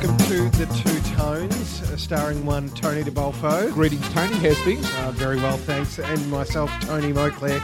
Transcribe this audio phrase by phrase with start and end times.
[0.00, 3.70] welcome to The Two Tones, uh, starring one Tony De Bolfo.
[3.72, 4.34] Greetings, Tony.
[4.36, 4.90] How's things?
[4.94, 5.98] Uh, very well, thanks.
[5.98, 7.60] And myself, Tony Moclair.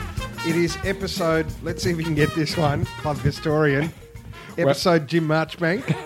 [0.47, 3.91] It is episode, let's see if we can get this one, Club Historian.
[4.59, 5.97] Episode Jim Marchbank.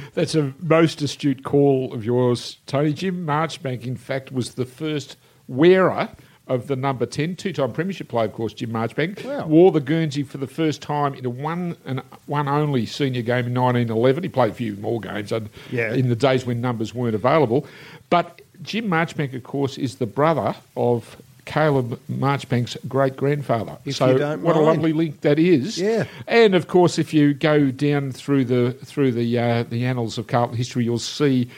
[0.14, 2.92] That's a most astute call of yours, Tony.
[2.92, 5.16] Jim Marchbank, in fact, was the first
[5.46, 6.08] wearer
[6.48, 9.46] of the number 10, two-time premiership player, of course, Jim Marchbank, Wow.
[9.46, 13.46] wore the Guernsey for the first time in a one and one only senior game
[13.46, 14.22] in 1911.
[14.22, 15.92] He played a few more games and Yeah.
[15.92, 17.66] in the days when numbers weren't available.
[18.10, 23.76] But Jim Marchbank, of course, is the brother of Caleb Marchbank's great-grandfather.
[23.90, 25.78] So you don't what a lovely link that is.
[25.78, 26.04] Yeah.
[26.26, 30.26] And of course, if you go down through the through the uh, the annals of
[30.26, 31.48] Carlton history, you'll see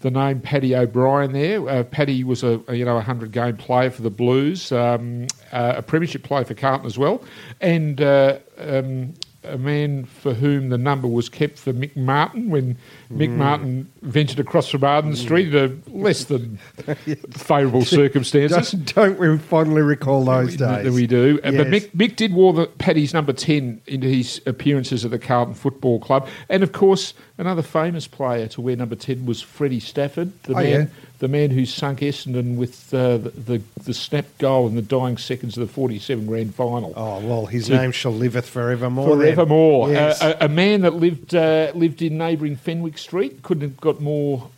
[0.00, 1.68] the name Paddy O'Brien there.
[1.68, 5.26] Uh, Paddy was a, a, you know a hundred game player for the Blues, um,
[5.52, 7.22] uh, a premiership player for Carlton as well,
[7.60, 9.14] and uh, um,
[9.48, 12.76] a man for whom the number was kept for Mick Martin when
[13.12, 16.58] Mick Martin ventured across from Arden Street in less than
[17.30, 18.72] favourable circumstances.
[18.72, 20.92] Don't, don't we fondly recall those That days?
[20.94, 21.40] we do.
[21.42, 25.18] Uh, But Mick, Mick did wore the Paddy's number 10 into his appearances at the
[25.18, 26.28] Carlton Football Club.
[26.48, 30.56] And of course, another famous player to wear number 10 was Freddie Stafford, the, Oh,
[30.56, 30.86] man, yeah.
[31.18, 35.16] The man who sunk Essendon with uh, the, the, the snap goal in the dying
[35.18, 36.92] seconds of the 47 grand final.
[36.96, 39.06] Oh, well, his To- name shall liveth forevermore.
[39.16, 39.90] Forevermore.
[39.90, 40.22] Yes.
[40.22, 44.00] Uh, a, a man that lived uh, lived in neighbouring Fenwick Street couldn't have got
[44.00, 44.48] more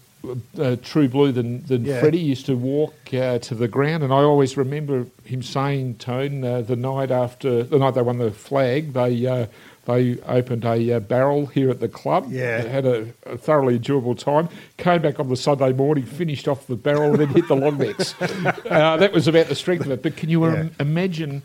[0.58, 1.98] uh, true blue than, than Yeah.
[2.00, 4.02] Freddie used to walk uh, to the ground.
[4.02, 8.18] And I always remember him saying, Tone, uh, the night after, the night they won
[8.18, 9.48] the flag, they.
[9.86, 12.26] They opened a uh, barrel here at the club.
[12.28, 12.62] Yeah.
[12.62, 14.48] Had a, a thoroughly enjoyable time.
[14.76, 17.78] Came back on the Sunday morning, finished off the barrel, and then hit the long
[17.86, 18.14] necks.
[18.20, 20.02] uh, that was about the strength of it.
[20.02, 20.60] But can you Yeah.
[20.60, 21.42] im- imagine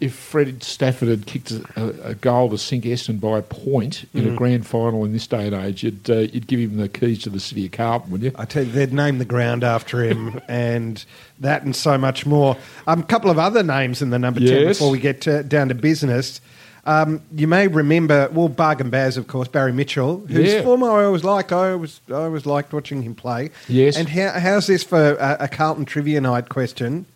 [0.00, 4.24] if Fred Stafford had kicked a, a goal to sink Essendon by a point in
[4.24, 4.32] Mm.
[4.34, 7.22] a grand final in this day and age, you'd, uh, you'd give him the keys
[7.22, 8.38] to the city of Carlton, wouldn't you?
[8.38, 11.02] I tell you, they'd name the ground after him, and
[11.40, 12.56] that and so much more.
[12.86, 15.68] Um, a couple of other names in the number ten before we get to, down
[15.68, 16.40] to business.
[16.86, 20.62] Um, you may remember, well, Bargain Baz, of course, Barry Mitchell, whose Yeah.
[20.62, 21.52] form I always liked.
[21.52, 23.50] I always, I always liked watching him play.
[23.68, 23.96] Yes.
[23.96, 27.06] And how, how's this for a, a Carlton trivia night question?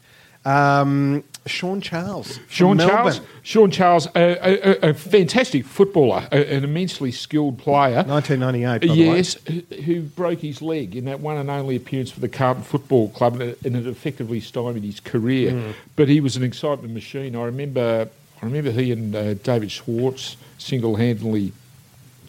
[0.45, 2.41] Um, Sean Charles.
[2.49, 2.97] Sean Melbourne.
[2.97, 8.03] Charles, Sean Charles, a, a, a fantastic footballer, a, an immensely skilled player.
[8.05, 9.17] 1998, by the way.
[9.17, 12.65] Yes, who, who broke his leg in that one and only appearance for the Carlton
[12.65, 15.53] Football Club, and it, and it effectively stymied his career.
[15.53, 15.71] Hmm.
[15.97, 17.37] But he was an excitement machine.
[17.37, 18.09] I remember,
[18.43, 21.53] I remember he and uh, David Schwarz single-handedly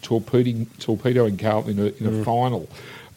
[0.02, 2.68] torpedoing, torpedoing Carlton in a, in a final.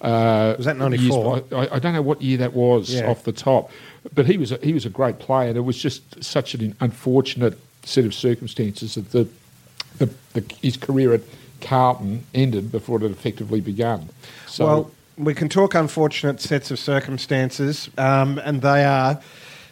[0.02, 0.54] Uh.
[0.58, 1.44] Was that 94?
[1.52, 3.10] I, I don't know what year that was Yeah.
[3.10, 3.72] off the top,
[4.14, 6.76] but he was a, he was a great player, and it was just such an
[6.80, 9.28] unfortunate set of circumstances that the,
[9.98, 11.22] the, the his career at
[11.62, 14.10] Carlton ended before it had effectively begun.
[14.48, 19.20] So well, we can talk unfortunate sets of circumstances, um, and they are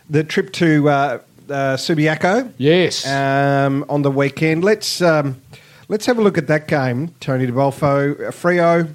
[0.10, 1.20] the trip to uh,
[1.50, 4.64] uh, Subiaco yes, um, on the weekend.
[4.64, 5.42] Let's um,
[5.90, 7.10] let's have a look at that game.
[7.20, 8.94] Tony De Bolfo, uh, Freo,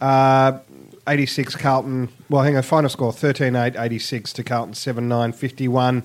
[0.00, 0.58] uh,
[1.08, 2.08] 86 Carlton.
[2.28, 6.02] Well, hang on, final score 13-8, 86 to Carlton 7-9, 51.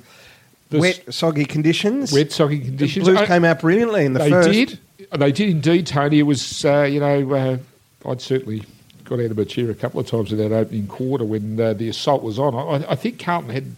[0.70, 2.14] The s- Wet, soggy conditions.
[2.14, 3.06] wet soggy conditions.
[3.06, 3.12] The.
[3.14, 4.52] Blues I- came out brilliantly in the they first.
[4.52, 4.80] did,
[5.18, 6.20] they did indeed, Tony.
[6.20, 8.64] It was uh, you know uh, I'd certainly
[9.04, 11.74] got out of my chair a couple of times in that opening quarter when uh,
[11.74, 12.56] the assault was on.
[12.56, 13.76] I, I think Carlton had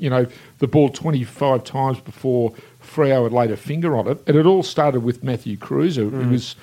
[0.00, 0.26] you know
[0.58, 4.62] the ball 25 times before Freo had laid a finger on it, and it all
[4.62, 6.54] started with Matthew Kreuzer, who was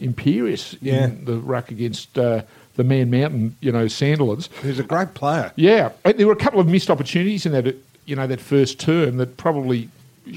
[0.00, 0.78] imperious Mm.
[0.82, 1.04] Yeah.
[1.04, 2.42] in the ruck against uh,
[2.76, 4.48] the Man Mountain, you know, Sandilands.
[4.62, 5.52] He was a great player.
[5.56, 7.74] Yeah, Uh, there were a couple of missed opportunities in that,
[8.06, 9.88] you know, that first term that probably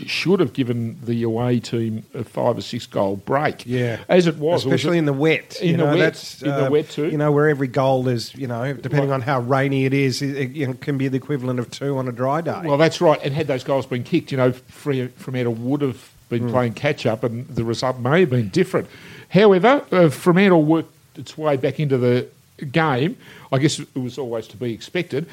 [0.08, 3.66] should have given the away team a five or six goal break.
[3.66, 4.00] Yeah.
[4.10, 5.60] as it was, Especially in the wet.
[5.62, 7.10] in you the know, wet, That's, in the uh, wet too.
[7.10, 10.22] You know, where every goal is, you know, depending Well- on how rainy it is,
[10.22, 12.62] it, it, can be the equivalent of two on a dry day.
[12.66, 13.20] Well, that's right.
[13.24, 16.50] And had those goals been kicked, you know, Fre- Fremantle would have been Hmm.
[16.52, 18.88] playing catch up, and the result may have been different.
[19.30, 22.28] However, uh, Fremantle worked its way back into the
[22.72, 23.18] game.
[23.52, 25.26] I guess it was always to be expected.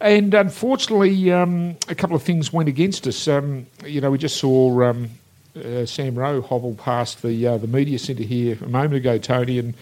[0.00, 3.28] And unfortunately, um, a couple of things went against us.
[3.28, 5.10] Um, you know, we just saw um,
[5.54, 9.58] uh, Sam Rowe hobble past the uh, the media centre here a moment ago, Tony,
[9.58, 9.74] and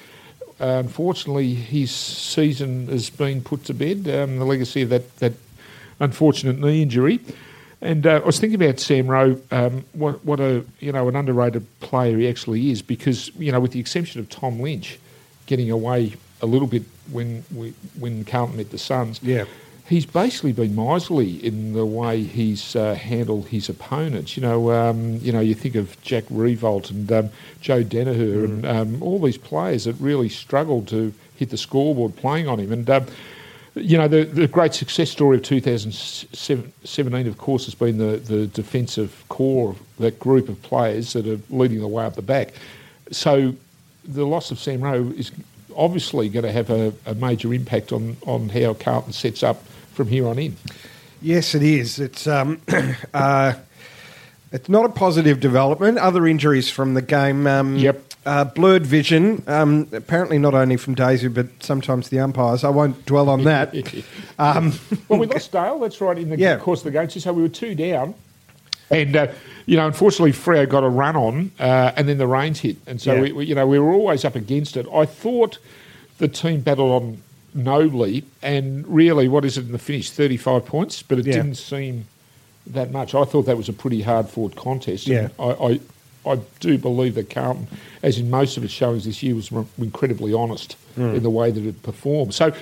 [0.61, 4.09] uh, unfortunately, his season has been put to bed.
[4.09, 5.35] Um, the legacy of that that
[6.00, 7.20] unfortunate knee injury.
[7.81, 11.15] And uh, I was thinking about Sam Rowe, um, what, what a you know an
[11.15, 14.99] underrated player he actually is, because you know with the exception of Tom Lynch,
[15.47, 16.82] getting away a little bit
[17.12, 19.44] when we, when Carlton met the Suns, Yeah.
[19.88, 24.37] He's basically been miserly in the way he's uh, handled his opponents.
[24.37, 27.31] You know, um, you know, you think of Jack Riewoldt and um,
[27.62, 32.49] Joe Daniher and um, all these players that really struggled to hit the scoreboard playing
[32.49, 32.70] on him.
[32.70, 33.06] And um,
[33.75, 38.46] you know, the, the great success story of 2017, of course, has been the, the
[38.49, 42.52] defensive core that group of players that are leading the way up the back.
[43.11, 43.55] So
[44.05, 45.32] the loss of Sam Rowe is
[45.76, 49.62] obviously going to have a, a major impact on, on how Carlton sets up
[49.98, 50.56] from here on in.
[51.20, 51.98] Yes, it is.
[51.98, 52.60] It's um,
[53.14, 53.54] uh,
[54.52, 55.98] it's not a positive development.
[55.98, 57.46] Other injuries from the game.
[57.48, 58.04] Um, Yep.
[58.26, 62.62] Uh, blurred vision, um, apparently not only from Daisy, but sometimes the umpires.
[62.62, 63.74] I won't dwell on that.
[64.38, 64.74] Um,
[65.08, 65.78] Well, we lost Dale.
[65.80, 66.16] That's right.
[66.18, 66.58] In the Yeah.
[66.58, 68.14] course of the game, so we were two down,
[68.90, 69.28] and uh,
[69.66, 73.00] you know, unfortunately, Freo got a run on, uh, and then the rains hit, and
[73.00, 73.20] so Yeah.
[73.22, 74.86] we, we, you know, we were always up against it.
[74.92, 75.58] I thought
[76.18, 77.22] the team battled on
[77.54, 80.10] nobly, and really, what is it in the finish?
[80.10, 81.34] Thirty-five points, but it Yeah.
[81.34, 82.06] didn't seem
[82.66, 83.14] that much.
[83.14, 85.06] I thought that was a pretty hard-fought contest.
[85.08, 85.44] and Yeah.
[85.44, 85.80] I,
[86.26, 87.66] I, I do believe that Carlton,
[88.02, 91.14] as in most of its showings this year, was incredibly honest Hmm.
[91.14, 92.34] in the way that it performed.
[92.34, 92.52] So,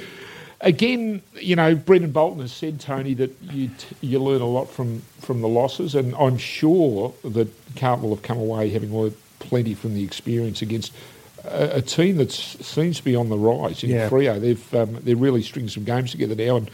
[0.61, 4.71] again, you know, Brendon Bolton has said, Tony, that you t- you learn a lot
[4.71, 9.17] from, from the losses, and I'm sure that Carlton will have come away having learned
[9.41, 10.93] plenty from the experience against
[11.51, 14.09] a, a team that seems to be on the rise in Yeah.
[14.09, 14.41] Freo.
[14.41, 16.71] They've um, they're really stringing some games together now, and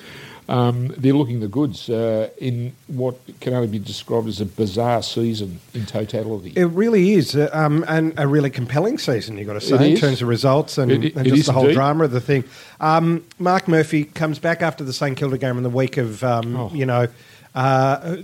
[0.48, 5.02] um, they're looking the goods uh, in what can only be described as a bizarre
[5.02, 6.52] season in totality.
[6.56, 9.38] It really is, uh, um, and a really compelling season.
[9.38, 11.62] You've got to say, in terms of results and, It- it- and just the whole
[11.64, 11.74] indeed.
[11.74, 12.42] drama of the thing.
[12.80, 16.56] Um, Mark Murphy comes back after the St Kilda game in the week of, um,
[16.56, 16.70] Oh.
[16.74, 17.06] you know,
[17.54, 18.16] uh,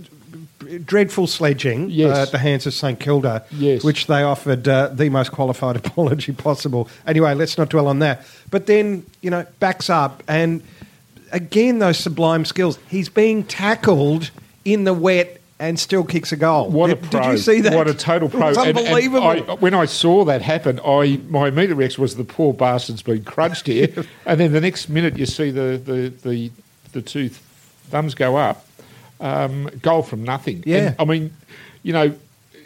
[0.77, 2.15] dreadful sledging Yes.
[2.17, 3.83] uh, at the hands of St Kilda, Yes.
[3.83, 6.87] which they offered uh, the most qualified apology possible.
[7.07, 8.25] Anyway, let's not dwell on that.
[8.51, 10.61] But then, you know, backs up and
[11.31, 12.77] again those sublime skills.
[12.89, 14.31] He's being tackled
[14.65, 16.69] in the wet and still kicks a goal.
[16.69, 17.21] What a did, pro!
[17.21, 17.73] Did you see that?
[17.73, 18.39] What a total pro!
[18.39, 19.27] It was And- and unbelievable.
[19.27, 23.23] I- when I saw that happen, I my immediate reaction was the poor bastard's been
[23.25, 23.89] crunched here,
[24.25, 26.51] and then the next minute you see the the the,
[26.93, 27.29] the two
[27.89, 28.65] thumbs go up,
[29.19, 30.63] um, goal from nothing.
[30.65, 30.77] Yeah.
[30.77, 31.33] And, I mean,
[31.83, 32.13] you know,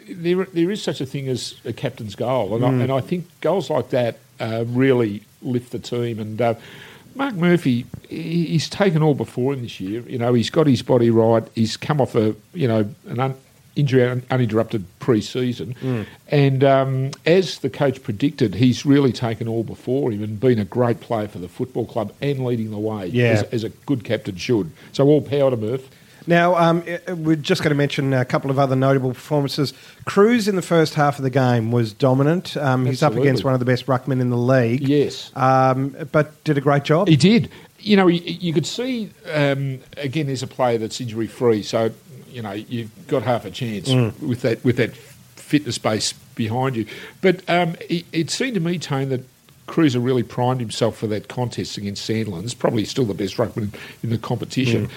[0.08, 2.80] there there is such a thing as a captain's goal, and, Mm.
[2.80, 6.18] I, and I think goals like that uh, really lift the team.
[6.18, 6.54] And uh,
[7.14, 10.02] Mark Murphy, he- he's taken all before him this year.
[10.08, 11.44] You know, he's got his body right.
[11.54, 13.34] He's come off a you know an un,
[13.76, 16.06] injury un, uninterrupted pre-season, Mm.
[16.30, 20.64] and um, as the coach predicted, he's really taken all before him and been a
[20.64, 23.24] great player for the football club and leading the way Yeah.
[23.26, 24.70] as, as a good captain should.
[24.92, 25.88] So all power to Murph.
[26.26, 29.74] Now, um, uh, we're just going to mention a couple of other notable performances.
[30.04, 32.56] Cruz in the first half of the game was dominant.
[32.56, 34.80] Um, he's up against one of the best ruckmen in the league.
[34.80, 35.30] Yes.
[35.36, 37.08] Um, but did a great job.
[37.08, 37.50] He did.
[37.78, 41.90] You know, you, you could see, um, again, there's a player that's injury free, so,
[42.30, 43.92] you know, you've got half a chance
[44.22, 46.86] with that with that fitness base behind you.
[47.20, 49.20] But um, it, it seemed to me, Tone, that
[49.68, 54.10] Kreuzer really primed himself for that contest against Sandilands, probably still the best ruckman in
[54.10, 54.88] the competition.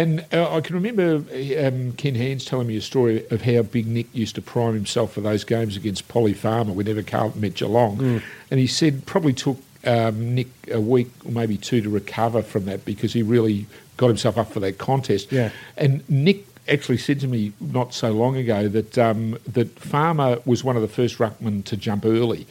[0.00, 1.24] And uh, I can remember
[1.66, 5.12] um, Ken Hands telling me a story of how Big Nick used to prime himself
[5.14, 8.22] for those games against Polly Farmer whenever Carlton met Geelong.
[8.50, 12.66] And he said probably took um, Nick a week or maybe two to recover from
[12.66, 13.66] that because he really
[13.96, 15.32] got himself up for that contest.
[15.32, 15.50] Yeah.
[15.78, 20.62] And Nick actually said to me not so long ago that um, that Farmer was
[20.62, 22.46] one of the first ruckmen to jump early.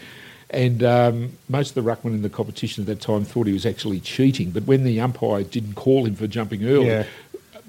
[0.51, 3.65] And um, most of the ruckmen in the competition at that time thought he was
[3.65, 4.51] actually cheating.
[4.51, 7.05] But when the umpire didn't call him for jumping early, Yeah.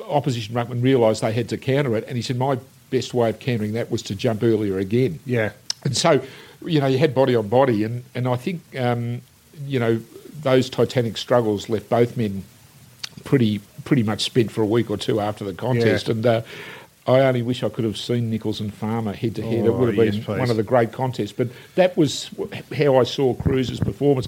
[0.09, 2.05] Opposition ruckmen realised they had to counter it.
[2.07, 2.59] And he said, My
[2.91, 5.19] best way of countering that was to jump earlier again.
[5.25, 5.53] Yeah.
[5.85, 6.21] And so,
[6.65, 9.21] you know, you had body on body, and, and I think, um,
[9.65, 10.01] you know,
[10.43, 12.45] those Titanic struggles left both men
[13.25, 16.09] pretty pretty much spent for a week or two after the contest.
[16.09, 16.13] Yeah.
[16.13, 16.43] And uh,
[17.07, 19.65] I only wish I could have seen Nicholls and Farmer head to head.
[19.65, 20.39] It would have been please.
[20.39, 21.33] one of the great contests.
[21.33, 22.31] But that was
[22.77, 24.27] how I saw Cruz's performance.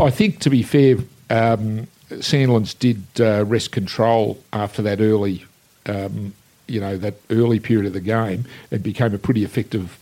[0.00, 0.96] I think, to be fair,
[1.28, 5.44] um, Sandilands did uh, wrest control after that early,
[5.86, 6.34] um,
[6.66, 8.44] you know, that early period of the game.
[8.70, 9.98] It became a pretty effective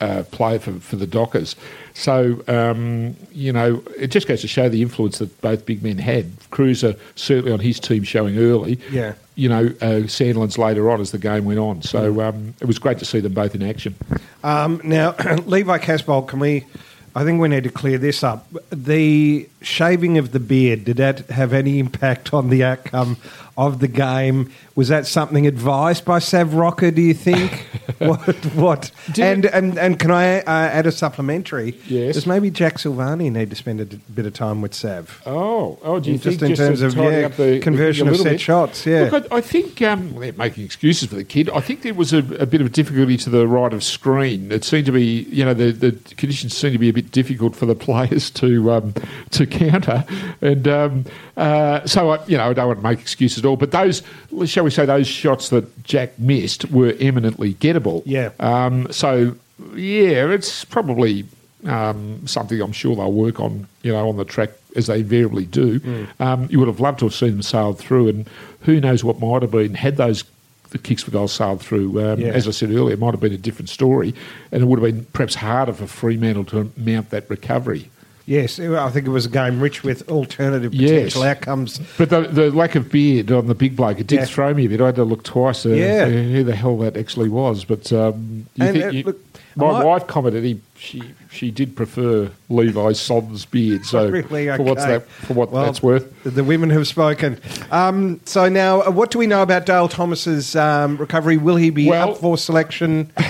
[0.00, 1.56] uh, player for, for the Dockers.
[1.94, 5.98] So, um, you know, it just goes to show the influence that both big men
[5.98, 6.32] had.
[6.50, 8.80] Kreuzer certainly on his team showing early.
[8.90, 9.14] Yeah.
[9.36, 11.82] You know, uh, Sandilands later on as the game went on.
[11.82, 13.94] So um, it was great to see them both in action.
[14.42, 15.10] Um, now,
[15.46, 16.66] Levi Casboult, can we?
[17.16, 18.48] I think we need to clear this up.
[18.70, 23.18] The shaving of the beard did that have any impact on the outcome
[23.56, 24.52] of the game.
[24.74, 26.90] Was that something advised by Sav Rocca?
[26.90, 27.66] Do you think?
[27.98, 28.20] what?
[28.54, 28.90] What?
[29.20, 31.78] And, and and can I uh, add a supplementary?
[31.86, 32.14] Yes.
[32.14, 35.22] Does maybe Jack Silvagni need to spend a d- bit of time with Sav?
[35.26, 38.24] Oh, oh, do you Just think in terms of, yeah, up the conversion of set
[38.32, 38.40] bit?
[38.40, 39.08] shots, yeah.
[39.10, 41.48] Look, I, I think um, they're making excuses for the kid.
[41.50, 44.50] I think there was a, a bit of difficulty to the right of screen.
[44.50, 47.54] It seemed to be, you know, the, the conditions seemed to be a bit difficult
[47.54, 48.94] for the players to um,
[49.30, 50.04] to counter,
[50.40, 51.04] and um,
[51.36, 53.56] uh, so I, you know, I don't want to make excuses at all.
[53.56, 54.02] But those,
[54.46, 58.02] shall we say, those shots that Jack missed were eminently gettable.
[58.06, 58.30] Yeah.
[58.40, 59.36] Um, so
[59.74, 61.24] yeah, it's probably
[61.66, 65.46] um, something I'm sure they'll work on, you know, on the track as they invariably
[65.46, 65.80] do.
[65.80, 66.20] Mm.
[66.20, 68.28] Um, you would have loved to have seen them sailed through, and
[68.60, 70.24] who knows what might have been had those
[70.70, 72.04] the kicks for goals sailed through.
[72.04, 72.32] Um, Yeah.
[72.32, 74.12] As I said earlier, it might have been a different story,
[74.50, 77.90] and it would have been perhaps harder for Fremantle to mount that recovery.
[78.26, 80.90] Yes, I think it was a game rich with alternative Yes.
[80.90, 81.78] potential outcomes.
[81.98, 84.24] But the, the lack of beard on the big bloke, it did Yeah.
[84.24, 84.80] throw me a bit.
[84.80, 86.06] I had to look twice uh, Yeah.
[86.06, 87.64] who the hell that actually was.
[87.64, 89.20] But um, you And, think uh, you- look,
[89.56, 91.00] my I wife commented he she
[91.30, 93.84] she did prefer Levi Sodden's beard.
[93.86, 94.48] So Really?
[94.56, 96.10] for what's that for what Well, that's worth.
[96.24, 97.38] The women have spoken.
[97.70, 101.36] Um, so now, uh, what do we know about Dale Thomas's um, recovery?
[101.36, 103.10] Will he be Well- up for selection?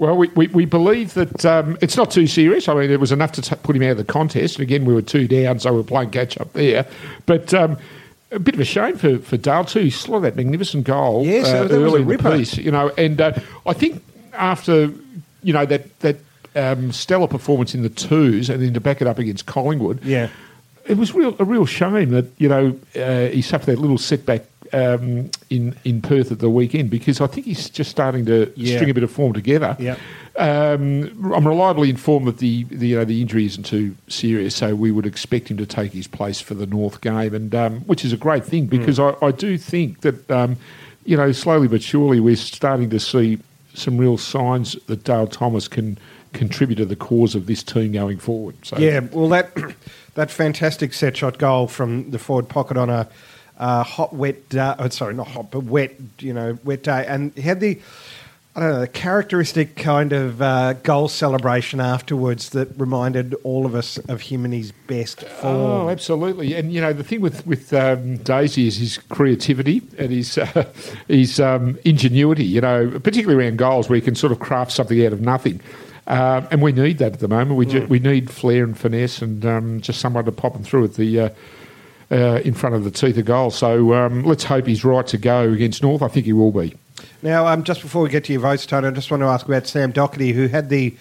[0.00, 2.68] Well, we, we, we believe that um, it's not too serious.
[2.70, 4.56] I mean, it was enough to t- put him out of the contest.
[4.56, 6.86] And again, we were two down, so we were playing catch up there.
[7.26, 7.76] But um,
[8.30, 9.80] a bit of a shame for, for Dale, too.
[9.80, 9.90] He
[10.22, 12.34] that magnificent goal Yes, uh, that was a early in the ripper.
[12.38, 12.56] piece.
[12.56, 13.32] You know, and uh,
[13.66, 14.02] I think
[14.32, 14.90] after,
[15.42, 16.16] you know, that, that
[16.56, 20.30] um, stellar performance in the twos and then to back it up against Collingwood, Yeah.
[20.86, 24.44] it was real a real shame that you know uh, he suffered that little setback
[24.72, 28.76] um, in in Perth at the weekend because I think he's just starting to Yeah.
[28.76, 29.76] string a bit of form together.
[29.78, 29.96] Yeah.
[30.36, 34.74] Um, I'm reliably informed that the, the you know the injury isn't too serious, so
[34.74, 38.04] we would expect him to take his place for the North game, and um, which
[38.04, 40.56] is a great thing because I, I do think that um,
[41.04, 43.38] you know slowly but surely we're starting to see
[43.74, 45.98] some real signs that Dale Thomas can
[46.32, 48.54] contribute to the cause of this team going forward.
[48.64, 49.50] So Yeah, well, that
[50.14, 53.08] that fantastic set shot goal from the forward pocket on a
[53.60, 54.36] uh, hot, wet.
[54.54, 55.92] Oh, sorry, not hot, but wet.
[56.18, 57.78] You know, wet day, and he had the.
[58.56, 63.76] I don't know, the characteristic kind of uh, goal celebration afterwards that reminded all of
[63.76, 65.56] us of him in his best form.
[65.56, 66.54] Oh, absolutely.
[66.54, 70.68] And you know, the thing with with um, Daisy is his creativity and his uh,
[71.06, 72.44] his um, ingenuity.
[72.44, 75.60] You know, particularly around goals where he can sort of craft something out of nothing.
[76.08, 77.56] Um, and we need that at the moment.
[77.56, 80.84] We ju- we need flair and finesse and um, just someone to pop them through
[80.86, 81.32] at the.
[82.12, 83.52] Uh, in front of the teeth of goal.
[83.52, 86.02] So um, let's hope he's right to go against North.
[86.02, 86.74] I think he will be.
[87.22, 89.46] Now, um, just before we get to your votes, Tony, I just want to ask
[89.46, 90.96] about Sam Docherty, who had the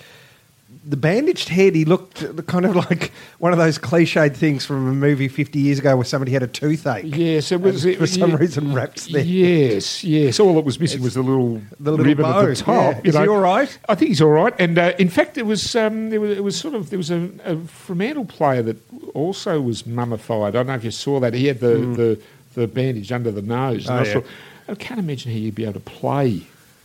[0.89, 1.75] the bandaged head.
[1.75, 5.77] He looked kind of like one of those cliched things from a movie 50 years
[5.79, 7.05] ago where somebody had a toothache.
[7.05, 9.23] Yes, it was And for some yeah, reason wraps there.
[9.23, 10.39] Yes, yes.
[10.39, 12.95] All that was missing was the little The little ribbon bow, at the top.
[12.95, 13.01] yeah.
[13.03, 13.79] Is he all right?
[13.87, 14.53] I think he's all right.
[14.57, 17.11] And uh, in fact, there was um, there was it was sort of there was
[17.11, 18.77] a, a Fremantle player that
[19.13, 20.41] also was mummified.
[20.55, 21.35] I don't know if you saw that.
[21.35, 22.21] He had the the,
[22.55, 23.87] the bandage under the nose.
[23.87, 23.99] And.
[23.99, 24.13] Oh, I, yeah.
[24.15, 24.25] thought,
[24.67, 26.41] I can't imagine how you'd be able to play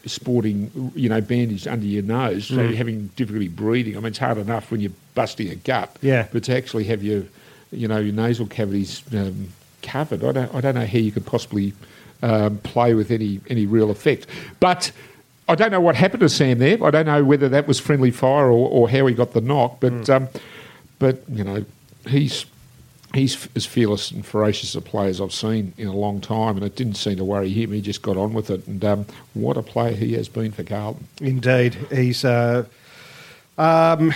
[0.07, 3.97] sporting, you know, bandage under your nose, so you're having difficulty breathing.
[3.97, 5.97] I mean, it's hard enough when you're busting a gut.
[6.03, 6.29] Yeah.
[6.33, 7.25] But to actually have your,
[7.73, 9.49] you know, your nasal cavities um,
[9.83, 11.73] covered, I don't, I don't know how you could possibly
[12.23, 14.27] um, play with any any real effect.
[14.61, 14.93] But
[15.49, 16.83] I don't know what happened to Sam there.
[16.83, 19.81] I don't know whether that was friendly fire or, or how he got the knock.
[19.81, 20.29] But um,
[20.99, 21.65] but you know,
[22.09, 22.47] he's
[23.15, 26.65] he's as fearless and ferocious a player as I've seen in a long time, and
[26.65, 27.73] it didn't seem to worry him.
[27.73, 30.65] He just got on with it, and um, what a player he has been for
[30.65, 31.07] Carlton.
[31.21, 32.65] Indeed, he's uh,
[33.57, 34.13] um,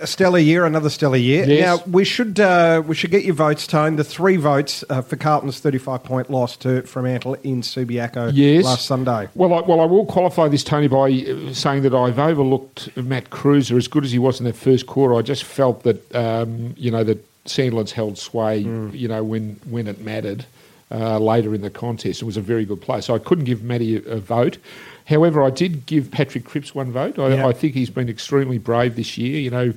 [0.00, 1.44] a stellar year, another stellar year.
[1.44, 1.60] Yes.
[1.64, 3.96] Now we should uh, we should get your votes, Tone.
[3.96, 8.64] The three votes uh, for Carlton's thirty-five point loss to Fremantle in Subiaco Yes.
[8.64, 9.28] last Sunday.
[9.34, 13.30] Well, I, well, I will qualify this, Tony, by uh, saying that I've overlooked Matt
[13.30, 15.14] Kreuzer as good as he was in that first quarter.
[15.14, 19.86] I just felt that um, you know that Sandilands held sway, you know, when when
[19.88, 20.46] it mattered.
[20.90, 22.98] Uh, later in the contest, it was a very good play.
[23.02, 24.56] So I couldn't give Matty a, a vote.
[25.04, 27.18] However, I did give Patrick Cripps one vote.
[27.18, 27.46] I, Yeah.
[27.46, 29.38] I think he's been extremely brave this year.
[29.38, 29.74] You know,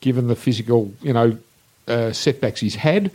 [0.00, 1.36] given the physical, you know,
[1.88, 3.10] uh, setbacks he's had.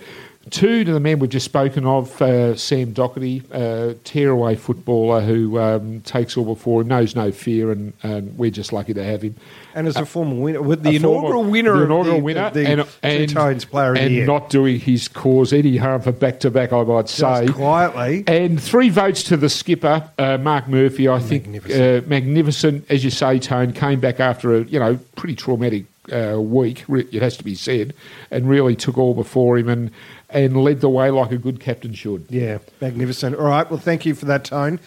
[0.50, 5.60] Two to the man we've just spoken of, uh, Sam Docherty, uh, tearaway footballer who
[5.60, 9.22] um, takes all before him, knows no fear, and, and we're just lucky to have
[9.22, 9.36] him.
[9.76, 12.66] And as a former winner, with the A former- winner, the inaugural the, winner, the
[12.68, 16.50] and, and, Tones Player and Year, not doing his cause any harm for back to
[16.50, 17.48] back, I might Just say.
[17.48, 18.24] quietly.
[18.26, 21.08] And three votes to the skipper, uh, Mark Murphy.
[21.08, 22.06] I think Magnificent.
[22.06, 26.40] uh, magnificent, as you say, Tone came back after a you know pretty traumatic uh,
[26.40, 26.86] week.
[26.90, 27.94] It has to be said,
[28.30, 29.92] and really took all before him and
[30.30, 32.26] and led the way like a good captain should.
[32.30, 33.36] Yeah, magnificent.
[33.36, 34.80] All right, well, thank you for that, Tone.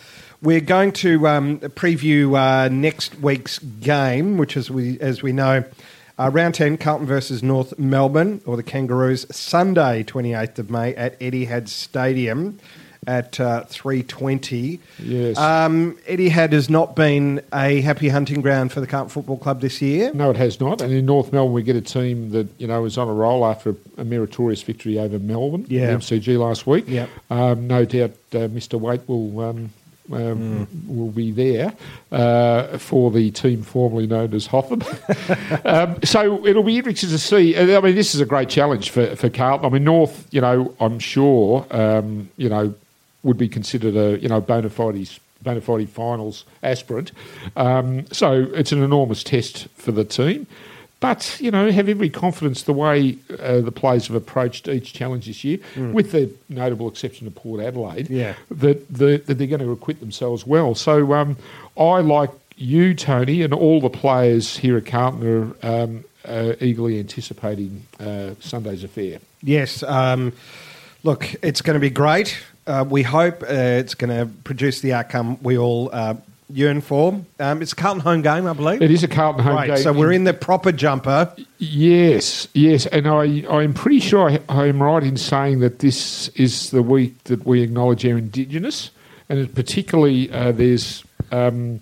[0.42, 5.64] We're going to um, preview uh, next week's game, which, as we as we know,
[6.18, 10.94] uh, round ten, Carlton versus North Melbourne or the Kangaroos, Sunday, twenty eighth of May
[10.94, 12.58] at Eddie Etihad Stadium
[13.06, 14.80] at uh, three twenty.
[14.98, 15.38] Yes.
[15.38, 19.80] Um, Etihad has not been a happy hunting ground for the Carlton Football Club this
[19.82, 20.12] year.
[20.14, 20.80] No, it has not.
[20.80, 23.44] And in North Melbourne, we get a team that you know is on a roll
[23.46, 25.86] after a, meritorious victory over Melbourne, Yeah.
[25.86, 26.84] the MCG last week.
[26.88, 27.08] Yep.
[27.30, 28.78] Um, no doubt, uh, Mr.
[28.78, 29.40] Waite will.
[29.40, 29.70] Um,
[30.12, 31.72] um, Will be there
[32.12, 34.82] uh, for the team formerly known as Hotham.
[35.64, 37.56] um, so it'll be interesting to see.
[37.56, 39.66] I mean, this is a great challenge for, for Carlton.
[39.66, 42.74] I mean, North, you know, I'm sure, um, you know,
[43.24, 45.08] would be considered a you know bona fide
[45.42, 47.10] bona fide finals aspirant.
[47.56, 50.46] Um, so it's an enormous test for the team.
[51.00, 55.26] But you know, have every confidence the way uh, the players have approached each challenge
[55.26, 55.58] this year,
[55.92, 58.34] with the notable exception of Port Adelaide, Yeah.
[58.50, 60.74] that, the, that they're going to acquit themselves well.
[60.74, 61.36] So um,
[61.76, 66.98] I like you, Tony, and all the players here at Carlton are um, uh, eagerly
[66.98, 69.18] anticipating uh, Sunday's affair.
[69.42, 69.82] Yes.
[69.82, 70.32] Um,
[71.02, 72.38] look, it's going to be great.
[72.66, 76.14] Uh, we hope uh, it's going to produce the outcome we all uh,
[76.50, 77.20] yearn for.
[77.38, 78.80] Um, it's a Carlton home game, I believe.
[78.80, 79.76] It is a Carlton home Right, game.
[79.78, 81.32] so we're in the proper jumper.
[81.58, 86.70] Yes, yes, and I, I'm pretty sure I, I'm right in saying that this is
[86.70, 88.90] the week that we acknowledge our Indigenous,
[89.28, 91.80] and particularly uh, there's um,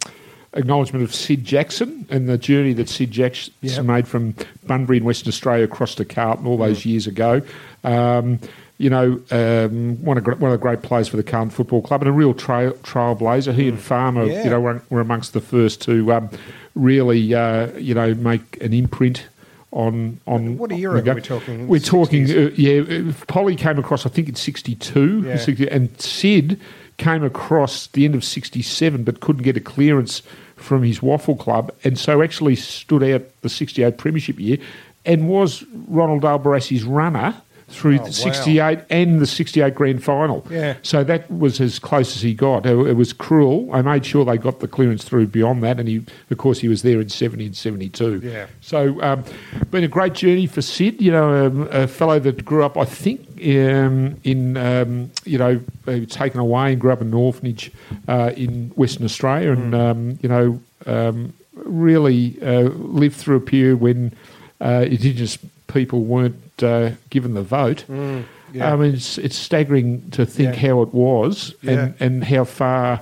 [0.54, 3.84] acknowledgement of Sid Jackson and the journey that Sid Jackson Yep.
[3.84, 4.34] made from
[4.66, 7.40] Bunbury in Western Australia across to Carlton all those years ago.
[7.84, 8.38] Um,
[8.78, 12.02] you know, um, one, of, one of the great players for the current Football Club
[12.02, 13.54] and a real trail, trailblazer.
[13.54, 14.44] He and Farmer, Yeah.
[14.44, 16.30] you know, were, were amongst the first to um,
[16.74, 19.26] really, uh, you know, make an imprint
[19.70, 20.58] on on.
[20.58, 21.68] What era on are we talking?
[21.68, 22.82] We're talking, uh, yeah.
[22.82, 25.68] uh, Polly came across, I think, in '62, Yeah.
[25.70, 26.60] and Sid
[26.98, 30.22] came across the end of '67, but couldn't get a clearance
[30.56, 34.58] from his WAFL club, and so actually stood out the '68 Premiership year,
[35.06, 37.34] and was Ronald Barassi's runner
[37.72, 38.10] through Oh, the wow.
[38.10, 40.46] '68 and the '68 Grand Final.
[40.50, 40.76] Yeah.
[40.82, 42.66] So that was as close as he got.
[42.66, 43.68] It, it was cruel.
[43.72, 46.68] I made sure they got the clearance through beyond that, and he, of course, he
[46.68, 48.20] was there in '70 and '72.
[48.22, 48.46] Yeah.
[48.60, 49.24] So, um,
[49.70, 51.00] been a great journey for Sid.
[51.00, 55.60] You know, um, a fellow that grew up, I think, um, in um, you know,
[55.88, 57.72] uh, taken away and grew up in an orphanage
[58.08, 63.80] uh, in Western Australia, and um, you know, um, really uh, lived through a period
[63.80, 64.12] when
[64.60, 65.38] uh, Indigenous
[65.72, 67.84] people weren't uh, given the vote.
[67.88, 68.72] yeah.
[68.72, 70.68] I mean, it's, it's staggering to think Yeah.
[70.70, 72.06] how it was and, Yeah.
[72.06, 73.00] and how far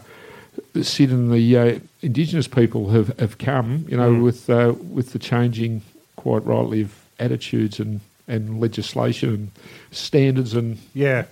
[0.82, 4.22] Sid and the uh, Indigenous people have, have come, you know, Mm.
[4.22, 5.82] with uh, with the changing,
[6.16, 9.50] quite rightly, of attitudes and, and legislation and
[9.90, 11.24] standards and Yeah.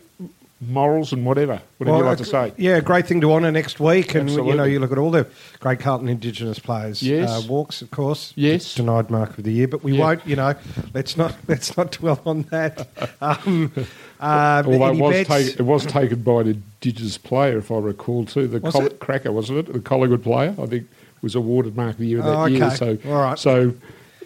[0.60, 2.52] Morals and whatever, whatever you like uh, to say.
[2.56, 4.14] Yeah, great thing to honour next week.
[4.14, 5.26] And, you know, you look at all the
[5.60, 7.00] great Carlton Indigenous players.
[7.02, 7.28] Yes.
[7.30, 8.32] Uh, walks, of course.
[8.34, 8.74] Yes.
[8.74, 10.04] Denied mark of the year, but we Yeah.
[10.04, 10.54] won't, you know,
[10.94, 12.88] let's not let's not dwell on that.
[13.20, 13.72] Um,
[14.20, 16.48] uh, Although it was, taken, it was taken by an
[16.80, 18.48] Indigenous player, if I recall, too.
[18.48, 18.88] The Was Coll-?
[18.90, 19.72] Cracker, wasn't it?
[19.72, 20.88] The Collingwood player, I think,
[21.22, 22.70] was awarded Mark of the Year in that Oh, year.
[22.72, 23.38] So, All right.
[23.38, 23.74] so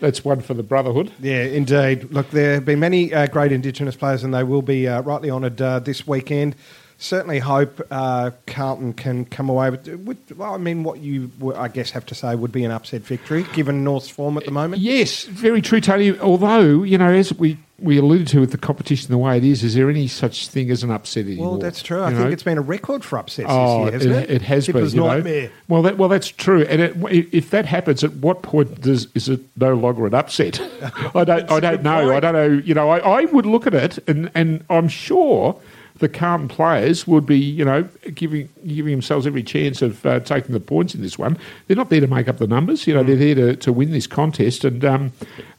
[0.02, 1.12] that's one for the Brotherhood.
[1.20, 2.12] Yeah, indeed.
[2.12, 5.30] Look, there have been many uh, great Indigenous players, and they will be uh, rightly
[5.30, 6.56] honoured uh, this weekend.
[7.02, 11.66] Certainly hope uh, Carlton can come away with, with, well, I mean, what you, I
[11.66, 14.80] guess, have to say would be an upset victory, given North's form at the moment.
[14.82, 16.16] Yes, very true, Tony.
[16.20, 19.64] Although, you know, as we, we alluded to with the competition the way it is,
[19.64, 21.50] is there any such thing as an upset anymore?
[21.50, 22.02] Well, that's true.
[22.02, 22.32] I You think know?
[22.34, 24.34] it's been a record for upsets Oh, this year, hasn't it?
[24.36, 25.02] it, has Tipper's been.
[25.02, 25.14] You know?
[25.14, 25.50] nightmare.
[25.66, 26.62] Well, that, well, that's true.
[26.62, 26.96] And it,
[27.34, 30.60] if that happens, at what point does is it no longer an upset?
[31.16, 31.50] I don't.
[31.50, 32.04] I don't know.
[32.04, 32.12] point.
[32.16, 32.62] I don't know.
[32.64, 35.60] You know, I, I would look at it, and, and I'm sure
[36.02, 40.52] the Carlton players would be, you know, giving giving themselves every chance of uh, taking
[40.52, 41.38] the points in this one.
[41.66, 42.88] They're not there to make up the numbers.
[42.88, 45.12] You know, they're there to, to win this contest, and um,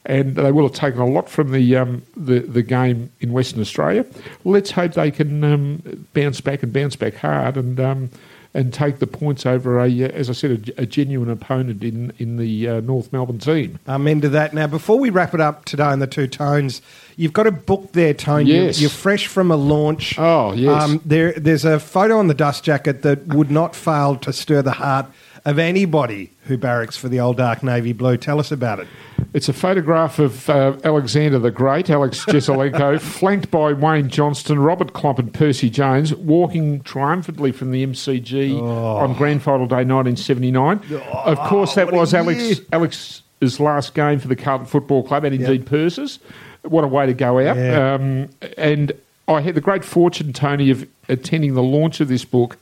[0.04, 3.62] and they will have taken a lot from the um, the the game in Western
[3.62, 4.04] Australia.
[4.44, 8.10] Let's hope they can um, bounce back and bounce back hard, and.
[8.56, 12.12] And take the points over a, uh, as I said, a, a genuine opponent in
[12.18, 13.80] in the uh, North Melbourne team.
[13.88, 14.54] Amen to that.
[14.54, 16.80] Now, before we wrap it up today in the two tones,
[17.16, 18.46] you've got a book there, Tone.
[18.46, 18.80] You- Yes.
[18.80, 20.16] You're fresh from a launch.
[20.20, 20.84] Oh, yes.
[20.84, 24.62] Um, there, there's a photo on the dust jacket that would not fail to stir
[24.62, 25.06] the heart
[25.44, 28.16] of anybody who barracks for the old dark navy blue.
[28.16, 28.86] Tell us about it.
[29.34, 34.92] It's a photograph of uh, Alexander the Great, Alex Jesaulenko, flanked by Wayne Johnston, Robert
[34.92, 40.80] Klomp, and Percy Jones, walking triumphantly from the MCG on Grand Final Day 1979.
[41.12, 42.14] of course, that was.
[42.14, 46.18] Alex Alex his last game for the Carlton Football Club, and indeed Percy's.
[46.62, 47.56] What a way to go out!
[47.56, 47.94] Yeah.
[47.94, 48.92] Um, and
[49.28, 52.56] I had the great fortune, Tony, of attending the launch of this book,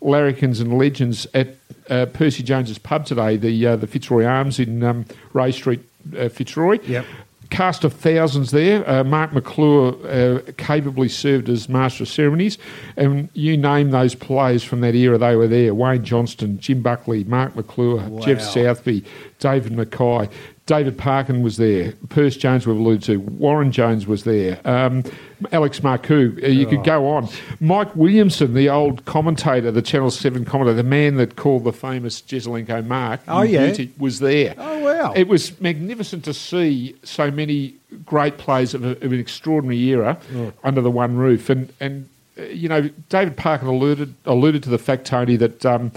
[0.00, 1.56] Larrikins and Legends, at
[1.90, 5.80] uh, Percy Jones's pub today, the uh, the Fitzroy Arms in um, Ray Street,
[6.16, 6.78] uh, Fitzroy.
[6.84, 7.06] Yep.
[7.50, 8.88] Cast of thousands there.
[8.88, 12.56] Uh, Mark McClure uh, capably served as master of ceremonies,
[12.96, 15.74] and you name those players from that era, they were there.
[15.74, 19.04] Wayne Johnston, Jim Buckley, Mark McClure, Geoff Southby,
[19.38, 20.30] David McKay.
[20.66, 21.92] David Parkin was there.
[22.08, 23.16] Perce Jones, we've alluded to.
[23.18, 24.60] Warren Jones was there.
[24.64, 25.02] Um,
[25.50, 26.38] Alex Marcou.
[26.42, 27.28] Uh, you could go on.
[27.58, 32.22] Mike Williamson, the old commentator, the Channel 7 commentator, the man that called the famous
[32.22, 33.66] Jesaulenko Mark, Oh, yeah.
[33.66, 34.54] Beauty, was there.
[34.56, 35.12] Oh, wow.
[35.16, 37.74] It was magnificent to see so many
[38.06, 40.16] great players of, a, of an extraordinary era
[40.62, 41.50] under the one roof.
[41.50, 45.90] And, and uh, you know, David Parkin alluded, alluded to the fact, Tony, that um,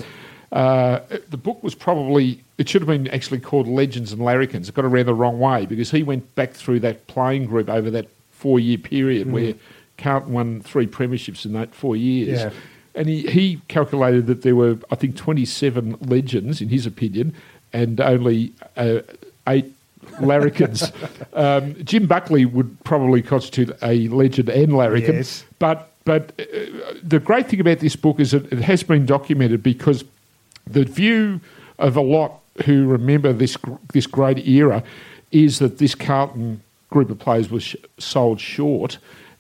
[0.51, 4.69] uh, the book was probably, it should have been actually called Legends and Larrikins.
[4.69, 7.89] It got around the wrong way because he went back through that playing group over
[7.91, 9.55] that four year period where
[9.97, 12.41] Carlton won three premierships in that four years.
[12.41, 12.49] Yeah.
[12.93, 17.33] And he, he calculated that there were, I think, 27 legends, in his opinion,
[17.73, 18.99] and only uh,
[19.47, 19.73] eight
[20.21, 20.93] larrikins.
[21.33, 25.15] um, Jim Buckley would probably constitute a legend and larrikin.
[25.15, 25.43] Yes.
[25.59, 26.43] But, but uh,
[27.03, 30.05] the great thing about this book is that it has been documented because
[30.65, 31.41] the view
[31.77, 33.57] of a lot who remember this
[33.93, 34.83] this great era
[35.31, 38.97] is that this Carlton group of players was sh- sold short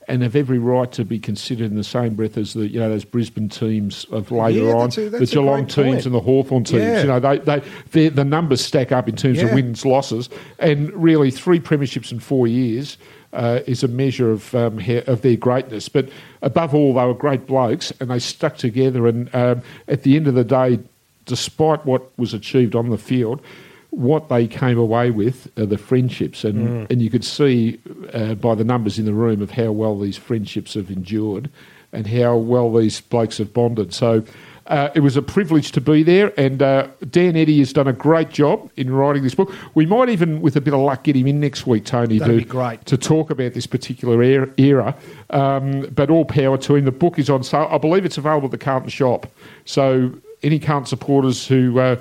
[0.07, 2.89] and have every right to be considered in the same breath as the you know
[2.89, 6.05] those Brisbane teams of later Yeah, on, that's a- the Geelong teams point.
[6.05, 6.83] and the Hawthorn teams.
[6.83, 7.01] Yeah.
[7.01, 11.31] You know they they the numbers stack up in terms of wins losses, and really
[11.31, 12.97] three premierships in four years.
[13.33, 16.07] Uh, is a measure of um, of their greatness, but
[16.41, 19.07] above all, they were great blokes, and they stuck together.
[19.07, 20.79] And um, at the end of the day,
[21.25, 23.41] despite what was achieved on the field,
[23.89, 27.79] what they came away with are the friendships, and and you could see
[28.13, 31.49] uh, by the numbers in the room of how well these friendships have endured,
[31.93, 33.93] and how well these blokes have bonded.
[33.93, 34.23] So.
[34.67, 37.93] Uh, it was a privilege to be there, and uh, Dan Eddy has done a
[37.93, 39.53] great job in writing this book.
[39.75, 42.39] We might even, with a bit of luck, get him in next week, Tony, That'd
[42.39, 42.83] to, great.
[42.87, 44.49] to talk about this particular era.
[44.57, 44.97] era.
[45.29, 46.85] Um, but all power to him.
[46.85, 47.67] The book is on sale.
[47.69, 49.27] I believe it's available at the Carlton shop.
[49.65, 50.11] So
[50.45, 51.95] any Carlton supporters who uh,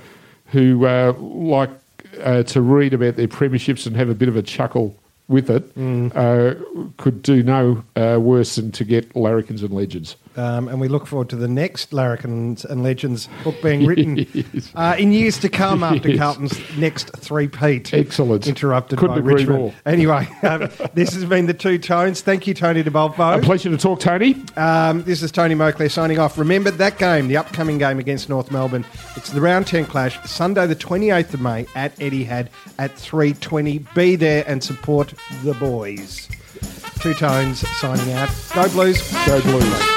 [0.47, 1.71] who uh, like
[2.23, 4.95] uh, to read about their premierships and have a bit of a chuckle
[5.27, 6.13] with it Mm.
[6.15, 10.17] uh, could do no uh, worse than to get Larrikins and Legends.
[10.37, 14.27] Um, and we look forward to the next Larrikins and Legends book being written
[14.75, 16.19] uh, in years to come after Yes.
[16.19, 17.95] Carlton's next three-peat.
[17.95, 18.47] Excellent.
[18.47, 19.59] Interrupted Couldn't by Richmond.
[19.59, 19.75] more.
[19.87, 22.21] Anyway, um, this has been the Two Tones.
[22.21, 24.37] Thank you, Tony A pleasure to talk, Tony.
[24.57, 26.37] Um, this is Tony Moclair signing off.
[26.37, 28.85] Remember that game, the upcoming game against North Melbourne.
[29.17, 33.95] It's the round 10 clash, Sunday the 28th of May at Etihad at 3.20.
[33.95, 36.29] Be there and support the boys.
[37.01, 38.31] Two Tones signing out.
[38.55, 39.13] Go Blues.
[39.27, 39.94] Go Blues.